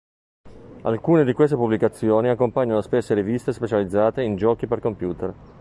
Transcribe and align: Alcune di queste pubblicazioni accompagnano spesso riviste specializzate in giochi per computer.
Alcune 0.81 1.23
di 1.25 1.31
queste 1.33 1.55
pubblicazioni 1.55 2.27
accompagnano 2.29 2.81
spesso 2.81 3.13
riviste 3.13 3.53
specializzate 3.53 4.23
in 4.23 4.35
giochi 4.35 4.65
per 4.65 4.79
computer. 4.79 5.31